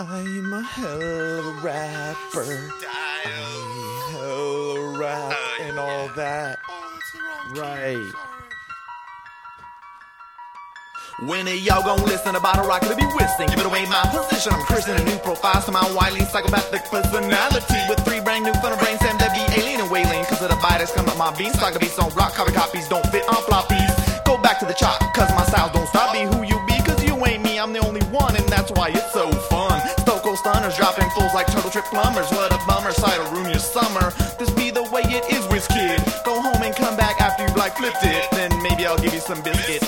[0.00, 2.44] I'm a hell of a rapper.
[2.44, 3.26] Style.
[4.14, 6.58] Hell of a rap Oh, and all that.
[6.70, 7.60] Oh, that's the wrong key.
[7.60, 8.12] Right.
[11.26, 13.48] When are y'all gon' listen about a rocket to be whistling?
[13.48, 14.52] Give it away my position.
[14.52, 17.74] I'm Christian, a new profile to my wily psychopathic personality.
[17.88, 20.22] With three brand new fun brain, Sam Debbie, alien and wailing.
[20.26, 23.04] Cause of the biters come up my beanstalk, the beats on rock, copy copies don't
[23.10, 23.90] fit on floppies.
[24.24, 26.12] Go back to the chop, cause my styles don't stop.
[26.12, 28.90] Be who you be, cause you ain't me, I'm the only one, and that's why
[28.90, 29.28] it's so
[31.34, 32.30] like turtle trip plumbers.
[32.30, 34.12] What a bummer, side will ruin your summer.
[34.38, 36.00] This be the way it is, whiz kid.
[36.24, 38.30] Go home and come back after you've like flipped it.
[38.32, 39.82] Then maybe I'll give you some biscuit,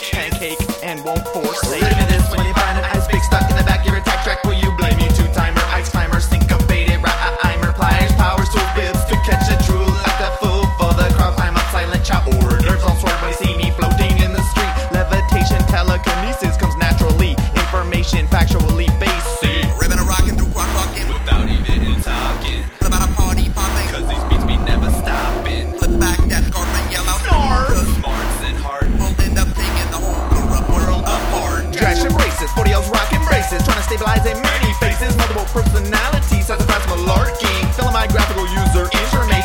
[32.71, 37.75] 40 rockin' braces, trying to stabilize a many faces, multiple personalities, as a fast malarking,
[37.75, 38.91] filling my graphical user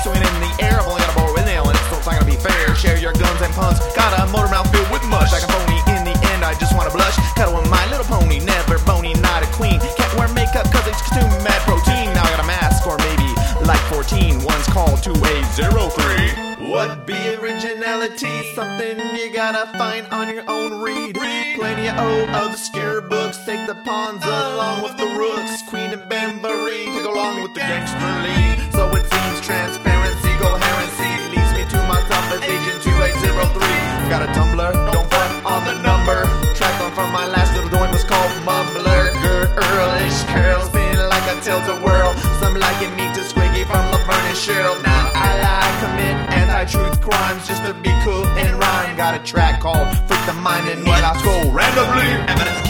[0.06, 2.30] swinging in the air, I've only got a bow with nail, and it's not gonna
[2.30, 2.76] be fair.
[2.78, 5.82] Share your guns and puns, got a motor mouth filled with mush, like a phony.
[5.98, 9.42] In the end, I just wanna blush, cuddle with my little pony, never bony, not
[9.42, 9.82] a queen.
[9.82, 12.14] Can't wear makeup cause it's too mad protein.
[12.14, 13.26] Now I got a mask, or maybe
[13.66, 16.70] like 14, one's called 2a03.
[16.70, 18.54] What be originality?
[18.54, 21.18] Something you gotta find on your own read.
[21.18, 21.58] read.
[21.58, 22.26] Plenty of O
[23.46, 25.62] Take the pawns along with the rooks.
[25.70, 28.58] Queen and to go along with the gangster lead.
[28.74, 34.10] So it seems transparency, coherency leads me to my toughest agent 2a03.
[34.10, 36.26] Got a Tumblr, don't front on the number.
[36.58, 39.14] Track on from my last little joint was called Mumbler.
[39.22, 42.18] Girlish curls spin like a Tilt-A-Whirl.
[42.42, 44.82] Some liken me to Squiggy from Laverne and Shirley.
[44.82, 48.98] Now I lie, commit anti-truth crimes just to be cool and rhyme.
[48.98, 52.10] Got a track called Freak the Mind and what I scroll randomly.
[52.26, 52.66] Evidence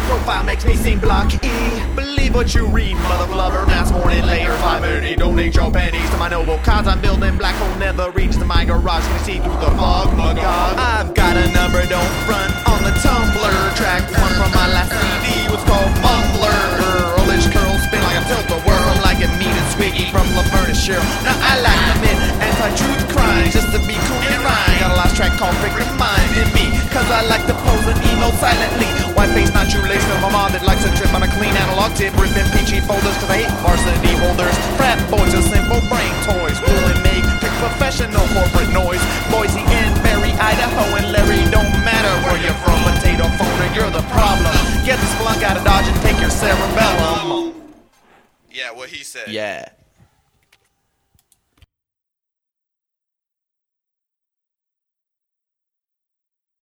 [0.00, 1.50] profile makes me seem block E.
[1.94, 3.66] Believe what you read, mother flubber.
[3.66, 5.16] Mass morning layer 530.
[5.16, 6.86] Donate your pennies to my noble cause.
[6.86, 9.06] I'm building black hole, never reach to my garage.
[9.06, 10.76] Can see through the fog, my god?
[10.76, 13.76] I've got a number, don't front on the Tumblr.
[13.76, 16.56] Track one from my last CD was called Mumbler.
[16.80, 20.76] Girlish curls spin like a tilt whirl, like a mean and squiggy from Laverne and
[20.76, 21.04] Shirley.
[21.24, 24.78] Now I like commit anti-truth crimes just to be cool and rhyme.
[24.80, 27.86] Got a last track called Freak the Mind in me, cause I like to pose
[27.86, 28.85] and emo silently.
[29.66, 31.94] White face, not shoelace, and my mom that likes to trip on a clean analog
[31.96, 34.54] tip, ripping peachy folders to I hate varsity holders.
[34.76, 39.02] Frat boys are simple brain toys, cool and make pick professional corporate noise.
[39.30, 43.90] Boise and Barry, Idaho, and Larry, don't matter where you're from, potato phone, and you're
[43.90, 44.54] the problem.
[44.86, 47.54] Get the splunk out of Dodge and take your cerebellum.
[48.50, 49.28] Yeah, what he said.
[49.28, 49.75] Yeah.